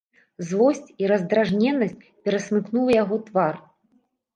Злосць 0.47 0.89
і 1.03 1.11
раздражненасць 1.11 1.95
перасмыкнула 2.23 2.91
яго 3.03 3.25
твар. 3.31 3.67